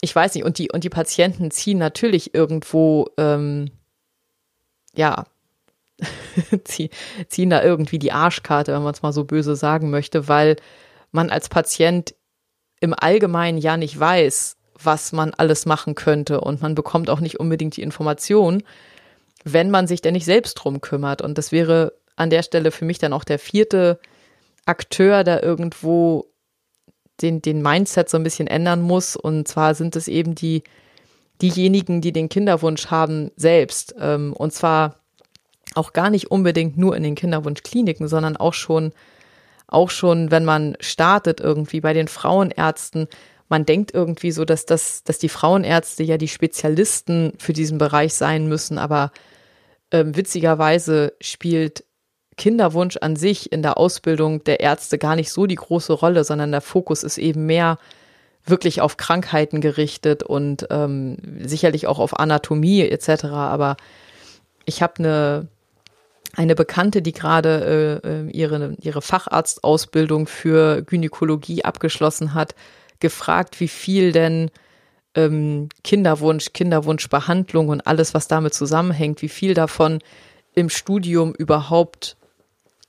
[0.00, 3.70] ich weiß nicht, und die, und die Patienten ziehen natürlich irgendwo, ähm,
[4.94, 5.24] ja,
[6.64, 10.56] ziehen da irgendwie die Arschkarte, wenn man es mal so böse sagen möchte, weil
[11.10, 12.14] man als Patient
[12.80, 17.40] im Allgemeinen ja nicht weiß, was man alles machen könnte und man bekommt auch nicht
[17.40, 18.62] unbedingt die Information,
[19.44, 21.22] wenn man sich denn nicht selbst drum kümmert.
[21.22, 23.98] Und das wäre an der Stelle für mich dann auch der vierte
[24.66, 26.26] Akteur, der irgendwo
[27.20, 29.16] den, den Mindset so ein bisschen ändern muss.
[29.16, 30.62] Und zwar sind es eben die,
[31.42, 33.94] diejenigen, die den Kinderwunsch haben, selbst.
[33.98, 34.96] Ähm, und zwar
[35.78, 38.92] auch gar nicht unbedingt nur in den Kinderwunschkliniken, sondern auch schon,
[39.66, 43.08] auch schon, wenn man startet irgendwie bei den Frauenärzten.
[43.48, 48.14] Man denkt irgendwie so, dass das, dass die Frauenärzte ja die Spezialisten für diesen Bereich
[48.14, 49.12] sein müssen, aber
[49.90, 51.84] ähm, witzigerweise spielt
[52.36, 56.52] Kinderwunsch an sich in der Ausbildung der Ärzte gar nicht so die große Rolle, sondern
[56.52, 57.78] der Fokus ist eben mehr
[58.44, 63.24] wirklich auf Krankheiten gerichtet und ähm, sicherlich auch auf Anatomie etc.
[63.24, 63.76] Aber
[64.64, 65.48] ich habe eine
[66.38, 72.54] eine Bekannte, die gerade äh, äh, ihre, ihre Facharztausbildung für Gynäkologie abgeschlossen hat,
[73.00, 74.52] gefragt, wie viel denn
[75.16, 79.98] ähm, Kinderwunsch, Kinderwunschbehandlung und alles, was damit zusammenhängt, wie viel davon
[80.54, 82.16] im Studium überhaupt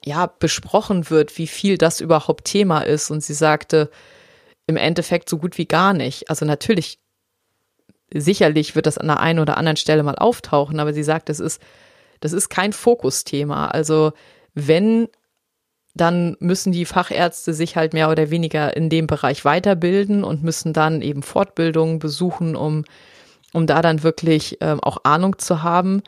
[0.05, 3.09] ja besprochen wird, wie viel das überhaupt Thema ist.
[3.09, 3.89] Und sie sagte,
[4.67, 6.29] im Endeffekt so gut wie gar nicht.
[6.29, 6.99] Also natürlich,
[8.13, 11.39] sicherlich wird das an der einen oder anderen Stelle mal auftauchen, aber sie sagt, es
[11.39, 11.59] ist
[12.19, 13.67] das ist kein Fokusthema.
[13.67, 14.13] Also
[14.53, 15.07] wenn,
[15.93, 20.73] dann müssen die Fachärzte sich halt mehr oder weniger in dem Bereich weiterbilden und müssen
[20.73, 22.85] dann eben Fortbildungen besuchen, um,
[23.53, 26.03] um da dann wirklich ähm, auch Ahnung zu haben.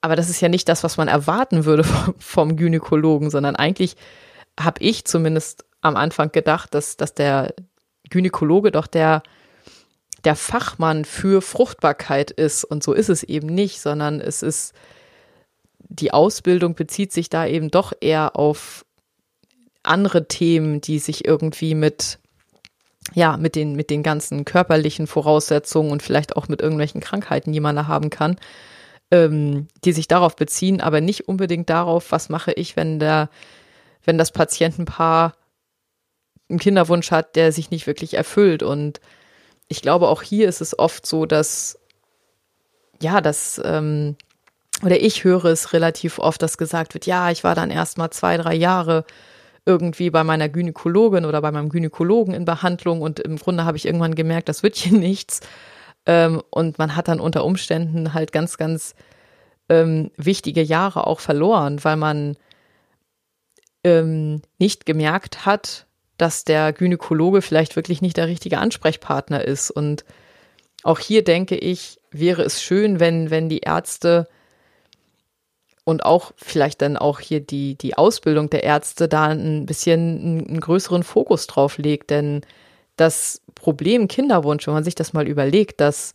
[0.00, 3.96] Aber das ist ja nicht das, was man erwarten würde vom, vom Gynäkologen, sondern eigentlich
[4.58, 7.54] habe ich zumindest am Anfang gedacht, dass, dass der
[8.10, 9.22] Gynäkologe doch der,
[10.24, 12.64] der Fachmann für Fruchtbarkeit ist.
[12.64, 14.74] Und so ist es eben nicht, sondern es ist
[15.88, 18.84] die Ausbildung bezieht sich da eben doch eher auf
[19.82, 22.18] andere Themen, die sich irgendwie mit
[23.14, 27.60] ja, mit den, mit den ganzen körperlichen Voraussetzungen und vielleicht auch mit irgendwelchen Krankheiten, die
[27.60, 28.36] man da haben kann,
[29.10, 33.30] ähm, die sich darauf beziehen, aber nicht unbedingt darauf, was mache ich, wenn der,
[34.04, 35.34] wenn das Patientenpaar
[36.48, 38.62] einen Kinderwunsch hat, der sich nicht wirklich erfüllt.
[38.62, 39.00] Und
[39.68, 41.78] ich glaube, auch hier ist es oft so, dass,
[43.00, 44.16] ja, dass ähm,
[44.82, 48.10] oder ich höre es relativ oft, dass gesagt wird, ja, ich war dann erst mal
[48.10, 49.04] zwei, drei Jahre
[49.66, 53.86] irgendwie bei meiner Gynäkologin oder bei meinem Gynäkologen in Behandlung und im Grunde habe ich
[53.86, 55.40] irgendwann gemerkt, das wird hier nichts.
[56.06, 58.94] Ähm, und man hat dann unter Umständen halt ganz, ganz
[59.68, 62.36] ähm, wichtige Jahre auch verloren, weil man
[63.84, 69.70] ähm, nicht gemerkt hat, dass der Gynäkologe vielleicht wirklich nicht der richtige Ansprechpartner ist.
[69.70, 70.04] Und
[70.82, 74.28] auch hier denke ich, wäre es schön, wenn, wenn die Ärzte
[75.84, 80.60] und auch vielleicht dann auch hier die, die Ausbildung der Ärzte da ein bisschen einen,
[80.60, 82.10] größeren Fokus drauf legt.
[82.10, 82.42] Denn
[82.96, 86.14] das Problem Kinderwunsch, wenn man sich das mal überlegt, dass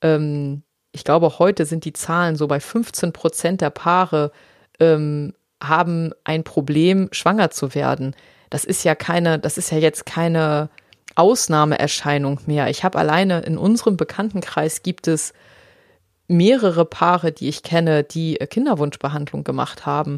[0.00, 0.62] ähm,
[0.92, 4.32] ich glaube, heute sind die Zahlen so bei 15 Prozent der Paare
[4.80, 8.14] ähm, haben ein Problem, schwanger zu werden.
[8.50, 10.70] Das ist ja keine, das ist ja jetzt keine
[11.16, 12.68] Ausnahmeerscheinung mehr.
[12.68, 15.32] Ich habe alleine in unserem Bekanntenkreis gibt es
[16.28, 20.16] mehrere Paare, die ich kenne, die Kinderwunschbehandlung gemacht haben.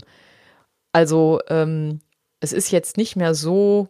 [0.92, 2.00] Also ähm,
[2.40, 3.88] es ist jetzt nicht mehr so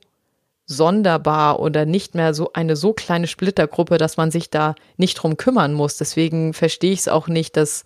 [0.66, 5.36] sonderbar oder nicht mehr so eine so kleine Splittergruppe, dass man sich da nicht drum
[5.36, 5.96] kümmern muss.
[5.96, 7.84] Deswegen verstehe ich es auch nicht, dass,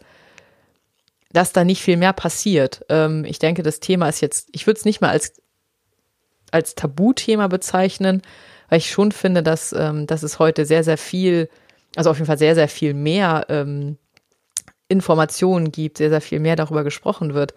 [1.32, 2.84] dass da nicht viel mehr passiert.
[2.88, 5.42] Ähm, ich denke, das Thema ist jetzt, ich würde es nicht mal als,
[6.50, 8.22] als Tabuthema bezeichnen,
[8.70, 11.50] weil ich schon finde, dass, ähm, dass es heute sehr, sehr viel,
[11.96, 13.98] also auf jeden Fall sehr, sehr viel mehr ähm,
[14.90, 17.54] Informationen gibt, sehr, sehr viel mehr darüber gesprochen wird.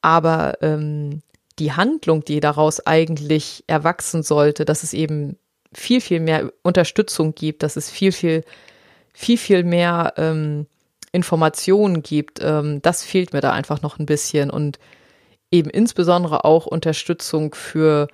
[0.00, 1.22] Aber ähm,
[1.58, 5.36] die Handlung, die daraus eigentlich erwachsen sollte, dass es eben
[5.72, 8.44] viel, viel mehr Unterstützung gibt, dass es viel, viel,
[9.12, 10.66] viel, viel mehr ähm,
[11.12, 14.78] Informationen gibt, ähm, das fehlt mir da einfach noch ein bisschen und
[15.50, 18.08] eben insbesondere auch Unterstützung für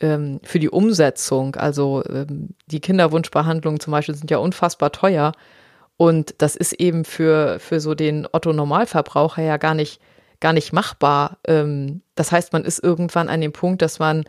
[0.00, 1.56] ähm, für die Umsetzung.
[1.56, 5.32] Also ähm, die Kinderwunschbehandlungen zum Beispiel sind ja unfassbar teuer
[5.96, 10.00] und das ist eben für für so den Otto Normalverbraucher ja gar nicht
[10.40, 11.38] gar nicht machbar.
[11.46, 14.24] Ähm, das heißt, man ist irgendwann an dem Punkt, dass man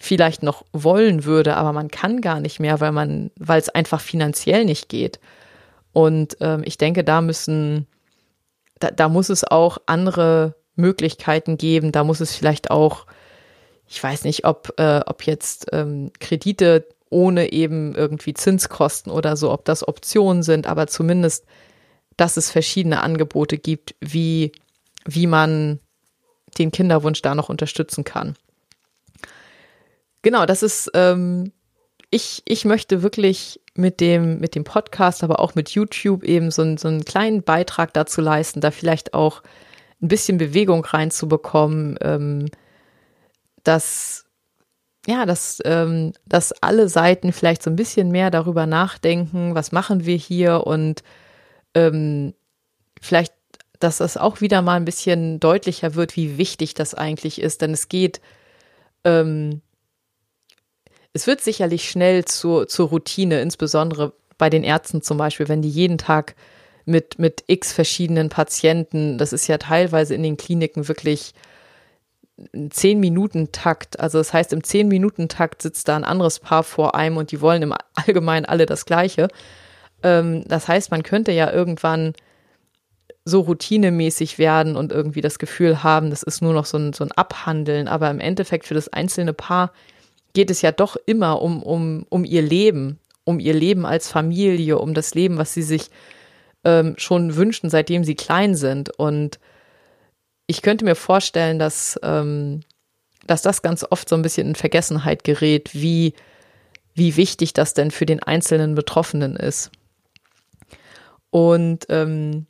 [0.00, 4.00] vielleicht noch wollen würde, aber man kann gar nicht mehr, weil man, weil es einfach
[4.00, 5.20] finanziell nicht geht.
[5.92, 7.86] Und ähm, ich denke, da müssen,
[8.80, 11.92] da, da muss es auch andere Möglichkeiten geben.
[11.92, 13.06] Da muss es vielleicht auch,
[13.86, 19.52] ich weiß nicht, ob, äh, ob jetzt ähm, Kredite ohne eben irgendwie Zinskosten oder so,
[19.52, 21.44] ob das Optionen sind, aber zumindest,
[22.16, 24.52] dass es verschiedene Angebote gibt, wie
[25.06, 25.80] wie man
[26.58, 28.36] den Kinderwunsch da noch unterstützen kann.
[30.22, 31.52] Genau, das ist, ähm,
[32.10, 36.76] ich, ich möchte wirklich mit dem, mit dem Podcast, aber auch mit YouTube eben so,
[36.76, 39.42] so einen kleinen Beitrag dazu leisten, da vielleicht auch
[40.00, 42.46] ein bisschen Bewegung reinzubekommen, ähm,
[43.64, 44.23] dass,
[45.06, 50.06] ja, dass, ähm, dass alle Seiten vielleicht so ein bisschen mehr darüber nachdenken, was machen
[50.06, 51.02] wir hier und
[51.74, 52.34] ähm,
[53.00, 53.34] vielleicht
[53.84, 57.60] dass das auch wieder mal ein bisschen deutlicher wird, wie wichtig das eigentlich ist.
[57.60, 58.20] Denn es geht,
[59.04, 59.60] ähm,
[61.12, 65.70] es wird sicherlich schnell zur, zur Routine, insbesondere bei den Ärzten zum Beispiel, wenn die
[65.70, 66.34] jeden Tag
[66.86, 71.34] mit, mit x verschiedenen Patienten, das ist ja teilweise in den Kliniken wirklich
[72.52, 74.00] ein 10-Minuten-Takt.
[74.00, 77.62] Also das heißt, im 10-Minuten-Takt sitzt da ein anderes Paar vor einem und die wollen
[77.62, 79.28] im Allgemeinen alle das Gleiche.
[80.02, 82.14] Ähm, das heißt, man könnte ja irgendwann
[83.24, 87.04] so routinemäßig werden und irgendwie das Gefühl haben, das ist nur noch so ein, so
[87.04, 87.88] ein Abhandeln.
[87.88, 89.72] Aber im Endeffekt für das einzelne Paar
[90.34, 94.78] geht es ja doch immer um, um, um ihr Leben, um ihr Leben als Familie,
[94.78, 95.90] um das Leben, was sie sich
[96.64, 98.90] ähm, schon wünschen, seitdem sie klein sind.
[98.98, 99.38] Und
[100.46, 102.60] ich könnte mir vorstellen, dass, ähm,
[103.26, 106.14] dass das ganz oft so ein bisschen in Vergessenheit gerät, wie,
[106.94, 109.70] wie wichtig das denn für den einzelnen Betroffenen ist.
[111.30, 112.46] Und ähm,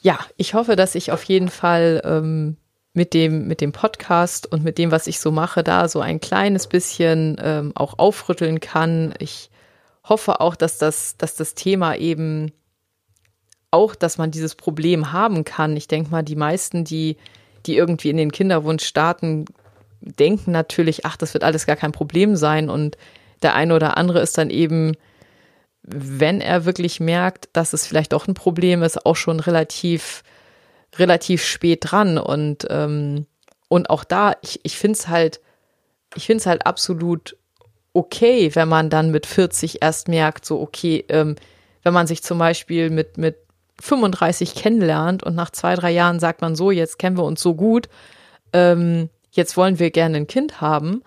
[0.00, 2.56] ja, ich hoffe, dass ich auf jeden Fall ähm,
[2.92, 6.20] mit dem, mit dem Podcast und mit dem, was ich so mache, da so ein
[6.20, 9.14] kleines bisschen ähm, auch aufrütteln kann.
[9.18, 9.50] Ich
[10.04, 12.52] hoffe auch, dass das, dass das Thema eben
[13.72, 15.76] auch, dass man dieses Problem haben kann.
[15.76, 17.16] Ich denke mal, die meisten, die,
[17.66, 19.46] die irgendwie in den Kinderwunsch starten,
[20.00, 22.68] denken natürlich, ach, das wird alles gar kein Problem sein.
[22.68, 22.96] Und
[23.42, 24.94] der eine oder andere ist dann eben
[25.82, 30.22] wenn er wirklich merkt, dass es vielleicht auch ein Problem ist, auch schon relativ,
[30.96, 32.18] relativ spät dran.
[32.18, 33.26] Und, ähm,
[33.68, 35.40] und auch da, ich, ich finde es halt,
[36.14, 37.36] ich finde es halt absolut
[37.94, 41.36] okay, wenn man dann mit 40 erst merkt, so okay, ähm,
[41.82, 43.36] wenn man sich zum Beispiel mit, mit
[43.82, 47.54] 35 kennenlernt und nach zwei, drei Jahren sagt man so, jetzt kennen wir uns so
[47.54, 47.88] gut,
[48.52, 51.02] ähm, jetzt wollen wir gerne ein Kind haben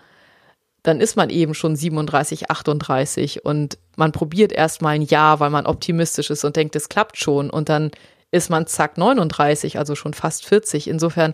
[0.85, 5.65] dann ist man eben schon 37, 38 und man probiert erstmal ein Jahr, weil man
[5.65, 7.91] optimistisch ist und denkt, es klappt schon und dann
[8.31, 10.88] ist man zack 39, also schon fast 40.
[10.88, 11.33] Insofern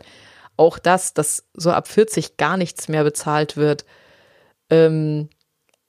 [0.57, 3.85] auch das, dass so ab 40 gar nichts mehr bezahlt wird.
[4.69, 5.29] Ähm,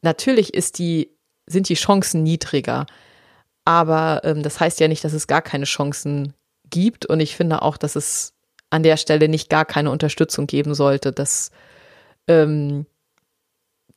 [0.01, 2.87] natürlich ist die, sind die Chancen niedriger,
[3.65, 6.35] aber ähm, das heißt ja nicht, dass es gar keine Chancen
[6.71, 7.07] gibt.
[7.07, 8.35] Und ich finde auch, dass es
[8.71, 11.51] an der Stelle nicht gar keine Unterstützung geben sollte, dass
[12.27, 12.87] ähm,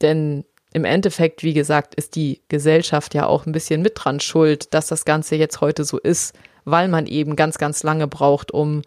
[0.02, 4.74] denn im Endeffekt, wie gesagt, ist die Gesellschaft ja auch ein bisschen mit dran schuld,
[4.74, 8.82] dass das Ganze jetzt heute so ist, weil man eben ganz, ganz lange braucht, um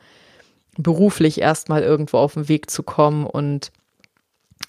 [0.76, 3.72] beruflich erstmal irgendwo auf den Weg zu kommen und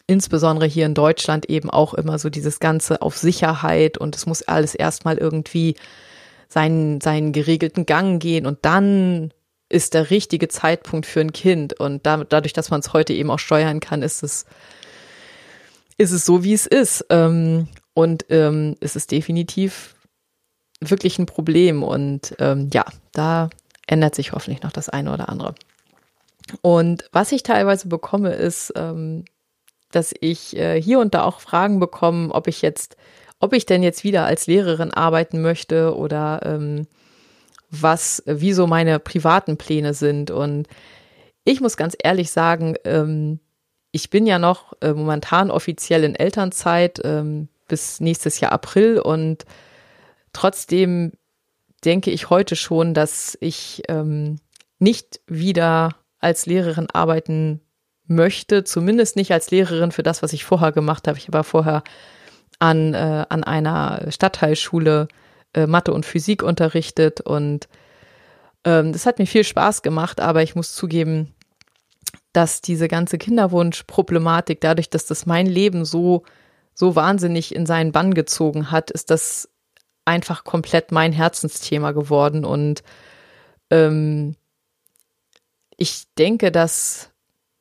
[0.10, 4.42] insbesondere hier in Deutschland eben auch immer so dieses Ganze auf Sicherheit und es muss
[4.42, 5.76] alles erstmal irgendwie
[6.48, 9.32] seinen, seinen geregelten Gang gehen und dann
[9.70, 11.80] ist der richtige Zeitpunkt für ein Kind.
[11.80, 14.46] Und dadurch, dass man es heute eben auch steuern kann, ist es,
[15.98, 17.06] ist es so, wie es ist.
[17.12, 19.96] Ähm, und ähm, es ist definitiv
[20.82, 21.84] wirklich ein Problem.
[21.84, 23.52] Und ähm, ja, da
[23.86, 25.54] ändert sich hoffentlich noch das eine oder andere.
[26.62, 29.24] Und was ich teilweise bekomme, ist, ähm,
[29.92, 32.96] dass ich äh, hier und da auch Fragen bekomme, ob ich jetzt,
[33.40, 36.88] ob ich denn jetzt wieder als Lehrerin arbeiten möchte oder ähm,
[37.72, 40.32] was, wie so meine privaten Pläne sind.
[40.32, 40.68] Und
[41.44, 43.40] ich muss ganz ehrlich sagen, ähm,
[43.92, 49.46] ich bin ja noch äh, momentan offiziell in Elternzeit ähm, bis nächstes Jahr April und
[50.34, 51.14] trotzdem
[51.86, 54.40] denke ich heute schon, dass ich ähm,
[54.80, 57.62] nicht wieder als Lehrerin arbeiten
[58.10, 61.18] möchte, zumindest nicht als Lehrerin für das, was ich vorher gemacht habe.
[61.18, 61.84] Ich war vorher
[62.60, 65.08] an, äh, an einer Stadtteilschule
[65.54, 67.68] äh, Mathe und Physik unterrichtet und
[68.66, 71.34] ähm, das hat mir viel Spaß gemacht, aber ich muss zugeben,
[72.34, 76.24] dass diese ganze Kinderwunsch-Problematik, dadurch, dass das mein Leben so,
[76.74, 79.50] so wahnsinnig in seinen Bann gezogen hat, ist das
[80.06, 82.84] einfach komplett mein Herzensthema geworden und
[83.70, 84.36] ähm,
[85.78, 87.12] ich denke, dass,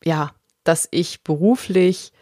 [0.05, 0.33] ja,
[0.69, 2.13] dass ich beruflich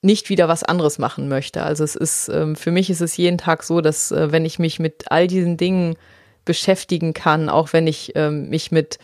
[0.00, 1.62] nicht wieder was anderes machen möchte.
[1.64, 4.58] Also es ist, ähm, für mich ist es jeden Tag so, dass äh, wenn ich
[4.58, 5.96] mich mit all diesen Dingen
[6.44, 8.98] beschäftigen kann, auch wenn ich ähm, mich mit,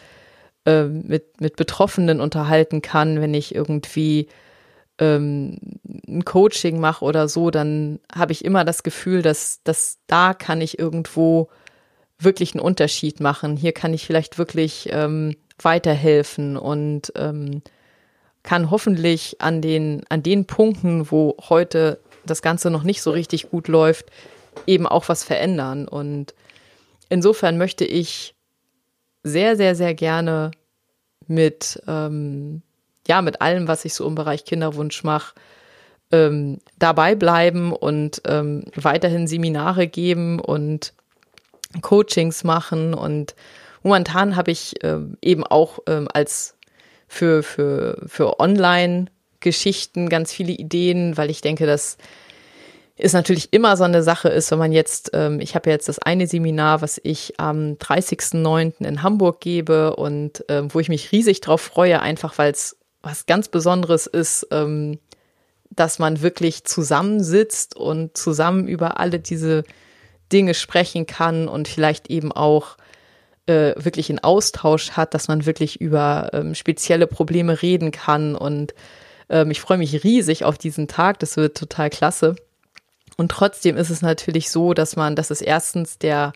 [0.67, 4.29] äh, mit, mit Betroffenen unterhalten kann, wenn ich irgendwie
[4.99, 5.59] ähm,
[6.07, 10.61] ein Coaching mache oder so, dann habe ich immer das Gefühl, dass, dass da kann
[10.61, 11.49] ich irgendwo
[12.21, 13.57] wirklich einen Unterschied machen.
[13.57, 17.63] Hier kann ich vielleicht wirklich ähm, weiterhelfen und ähm,
[18.45, 23.51] kann hoffentlich an den, an den Punkten, wo heute das Ganze noch nicht so richtig
[23.51, 24.07] gut läuft,
[24.67, 25.89] eben auch was verändern.
[25.89, 26.35] Und
[27.09, 28.37] insofern möchte ich
[29.25, 30.53] sehr, sehr, sehr gerne
[31.27, 32.63] mit, ähm,
[33.09, 35.35] ja, mit allem, was ich so im Bereich Kinderwunsch mache,
[36.13, 40.93] ähm, dabei bleiben und ähm, weiterhin Seminare geben und
[41.83, 43.35] Coachings machen und
[43.85, 46.57] Momentan habe ich ähm, eben auch ähm, als
[47.15, 51.97] für, für, für Online-Geschichten ganz viele Ideen, weil ich denke, dass
[52.97, 55.99] ist natürlich immer so eine Sache ist, wenn man jetzt, ähm, ich habe jetzt das
[55.99, 58.87] eine Seminar, was ich am 30.09.
[58.87, 63.27] in Hamburg gebe und ähm, wo ich mich riesig drauf freue, einfach weil es was
[63.27, 65.01] ganz Besonderes ist, ähm,
[65.71, 69.65] dass man wirklich zusammensitzt und zusammen über alle diese
[70.33, 72.77] Dinge sprechen kann und vielleicht eben auch
[73.47, 78.35] äh, wirklich in Austausch hat, dass man wirklich über ähm, spezielle Probleme reden kann.
[78.35, 78.75] Und
[79.29, 81.19] ähm, ich freue mich riesig auf diesen Tag.
[81.19, 82.37] Das wird total klasse.
[83.17, 86.33] Und trotzdem ist es natürlich so, dass man, dass es erstens der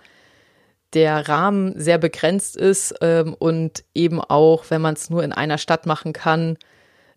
[0.95, 5.59] der Rahmen sehr begrenzt ist ähm, und eben auch, wenn man es nur in einer
[5.59, 6.57] Stadt machen kann,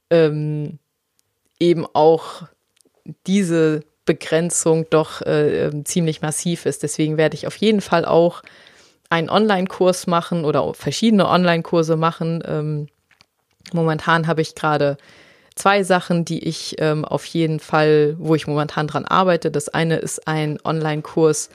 [0.10, 0.80] ähm,
[1.60, 2.44] eben auch
[3.28, 6.84] diese Begrenzung doch äh, ähm, ziemlich massiv ist.
[6.84, 8.42] Deswegen werde ich auf jeden Fall auch
[9.12, 12.42] einen Online-Kurs machen oder verschiedene Online-Kurse machen.
[12.46, 12.88] Ähm,
[13.74, 14.98] momentan habe ich gerade
[15.56, 19.52] zwei Sachen, die ich ähm, auf jeden Fall, wo ich momentan dran arbeite.
[19.52, 21.50] Das eine ist ein Online-Kurs,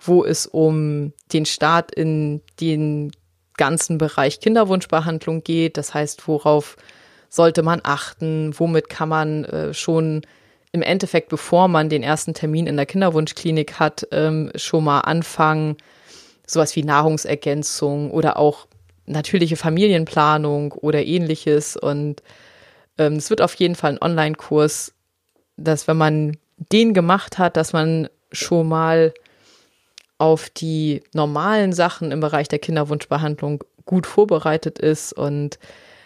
[0.00, 3.12] wo es um den Start in den
[3.58, 5.76] ganzen Bereich Kinderwunschbehandlung geht.
[5.76, 6.76] Das heißt, worauf
[7.28, 8.54] sollte man achten?
[8.58, 10.22] Womit kann man äh, schon
[10.72, 15.76] im Endeffekt, bevor man den ersten Termin in der Kinderwunschklinik hat, ähm, schon mal anfangen,
[16.46, 18.66] sowas wie Nahrungsergänzung oder auch
[19.06, 21.76] natürliche Familienplanung oder ähnliches.
[21.76, 22.22] Und
[22.98, 24.94] ähm, es wird auf jeden Fall ein Online-Kurs,
[25.56, 26.36] dass wenn man
[26.72, 29.12] den gemacht hat, dass man schon mal
[30.18, 35.12] auf die normalen Sachen im Bereich der Kinderwunschbehandlung gut vorbereitet ist.
[35.12, 35.58] Und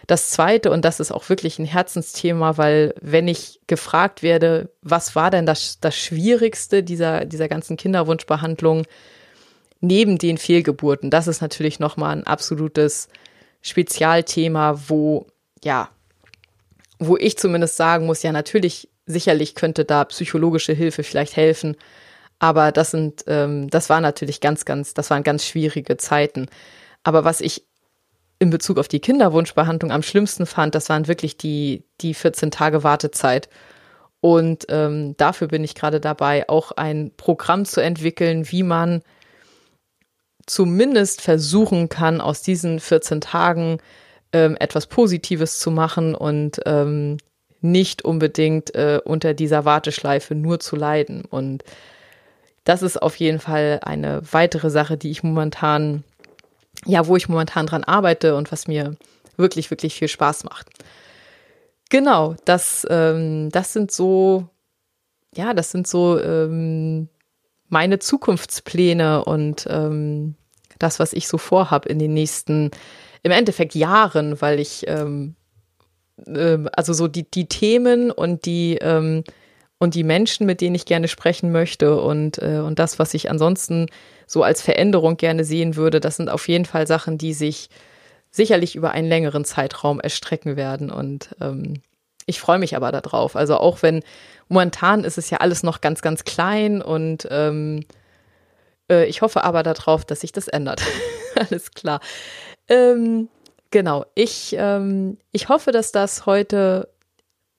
[0.06, 5.14] das Zweite, und das ist auch wirklich ein Herzensthema, weil wenn ich gefragt werde, was
[5.14, 8.84] war denn das, das Schwierigste dieser, dieser ganzen Kinderwunschbehandlung,
[9.80, 13.08] neben den Fehlgeburten, das ist natürlich nochmal ein absolutes
[13.60, 15.26] Spezialthema, wo,
[15.62, 15.90] ja,
[16.98, 21.76] wo ich zumindest sagen muss, ja, natürlich, sicherlich könnte da psychologische Hilfe vielleicht helfen.
[22.38, 26.46] Aber das sind, ähm, das war natürlich ganz, ganz, das waren ganz schwierige Zeiten.
[27.02, 27.64] Aber was ich
[28.38, 32.84] in Bezug auf die Kinderwunschbehandlung am schlimmsten fand, das waren wirklich die, die 14 Tage
[32.84, 33.48] Wartezeit.
[34.20, 39.02] Und ähm, dafür bin ich gerade dabei, auch ein Programm zu entwickeln, wie man
[40.50, 43.78] zumindest versuchen kann, aus diesen 14 Tagen
[44.32, 47.18] ähm, etwas Positives zu machen und ähm,
[47.60, 51.24] nicht unbedingt äh, unter dieser Warteschleife nur zu leiden.
[51.24, 51.64] Und
[52.64, 56.04] das ist auf jeden Fall eine weitere Sache, die ich momentan
[56.86, 58.96] ja, wo ich momentan dran arbeite und was mir
[59.36, 60.68] wirklich, wirklich viel Spaß macht.
[61.90, 64.48] Genau, das, ähm, das sind so,
[65.34, 67.08] ja, das sind so ähm,
[67.68, 70.34] meine Zukunftspläne und ähm,
[70.78, 72.70] das, was ich so vorhab in den nächsten,
[73.22, 75.34] im Endeffekt Jahren, weil ich, ähm,
[76.26, 79.24] äh, also so die, die Themen und die, ähm,
[79.78, 83.30] und die Menschen, mit denen ich gerne sprechen möchte und, äh, und das, was ich
[83.30, 83.86] ansonsten
[84.26, 87.70] so als Veränderung gerne sehen würde, das sind auf jeden Fall Sachen, die sich
[88.30, 90.90] sicherlich über einen längeren Zeitraum erstrecken werden.
[90.90, 91.74] Und ähm,
[92.26, 93.36] ich freue mich aber darauf.
[93.36, 94.02] Also auch wenn
[94.48, 97.84] momentan ist es ja alles noch ganz, ganz klein und ähm,
[98.90, 100.82] äh, ich hoffe aber darauf, dass sich das ändert.
[101.36, 102.00] alles klar.
[102.68, 103.28] Ähm,
[103.70, 106.88] genau, ich, ähm, ich hoffe, dass das heute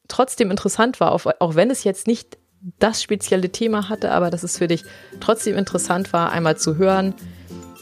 [0.07, 2.37] trotzdem interessant war, auch wenn es jetzt nicht
[2.79, 4.83] das spezielle Thema hatte, aber dass es für dich
[5.19, 7.13] trotzdem interessant war, einmal zu hören,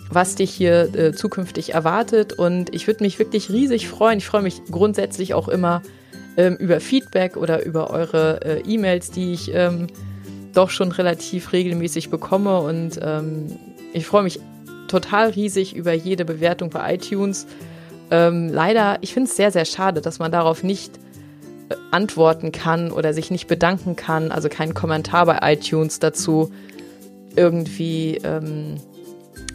[0.09, 2.33] was dich hier äh, zukünftig erwartet.
[2.33, 4.19] Und ich würde mich wirklich riesig freuen.
[4.19, 5.81] Ich freue mich grundsätzlich auch immer
[6.37, 9.87] ähm, über Feedback oder über eure äh, E-Mails, die ich ähm,
[10.57, 12.59] doch schon relativ regelmäßig bekomme.
[12.59, 13.57] Und ähm,
[13.93, 14.39] ich freue mich
[14.87, 17.45] total riesig über jede Bewertung bei iTunes.
[18.09, 20.99] Ähm, leider, ich finde es sehr, sehr schade, dass man darauf nicht
[21.91, 26.51] antworten kann oder sich nicht bedanken kann, also keinen Kommentar bei iTunes dazu
[27.35, 28.75] irgendwie ähm,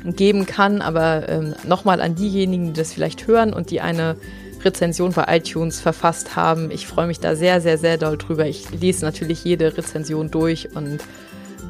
[0.05, 0.83] geben kann.
[0.83, 4.17] Aber ähm, nochmal an diejenigen, die das vielleicht hören und die eine
[4.65, 6.71] Rezension bei iTunes verfasst haben.
[6.71, 8.47] Ich freue mich da sehr, sehr, sehr doll drüber.
[8.47, 10.99] Ich lese natürlich jede Rezension durch und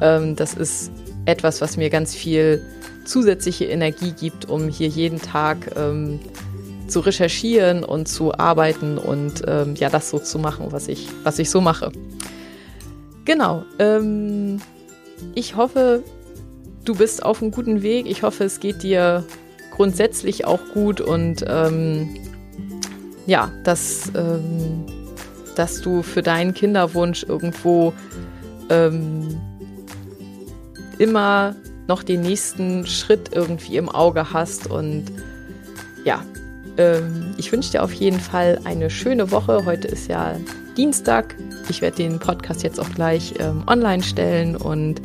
[0.00, 0.90] ähm, das ist
[1.24, 2.62] etwas, was mir ganz viel
[3.04, 6.20] zusätzliche Energie gibt, um hier jeden Tag ähm,
[6.86, 11.38] zu recherchieren und zu arbeiten und ähm, ja, das so zu machen, was ich, was
[11.38, 11.90] ich so mache.
[13.24, 13.64] Genau.
[13.78, 14.60] Ähm,
[15.34, 16.02] ich hoffe,
[16.84, 18.06] du bist auf einem guten Weg.
[18.06, 19.24] Ich hoffe, es geht dir
[19.70, 22.16] grundsätzlich auch gut und ähm,
[23.26, 24.84] ja, dass, ähm,
[25.56, 27.92] dass du für deinen Kinderwunsch irgendwo
[28.70, 29.40] ähm,
[30.98, 31.54] immer
[31.88, 35.04] noch den nächsten Schritt irgendwie im Auge hast und
[36.04, 36.24] ja,
[36.78, 39.64] ähm, ich wünsche dir auf jeden Fall eine schöne Woche.
[39.64, 40.36] Heute ist ja
[40.76, 41.36] Dienstag.
[41.68, 45.00] Ich werde den Podcast jetzt auch gleich ähm, online stellen und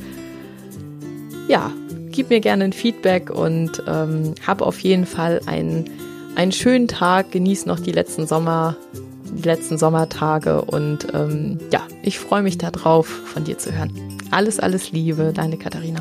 [1.48, 1.72] ja,
[2.12, 5.90] gib mir gerne ein Feedback und ähm, hab auf jeden Fall einen,
[6.38, 7.32] einen schönen Tag.
[7.32, 8.78] Genieß noch die letzten Sommer,
[9.26, 13.92] die letzten Sommertage und ähm, ja, ich freue mich darauf, von dir zu hören.
[14.32, 16.00] Alles, alles Liebe, deine Katharina.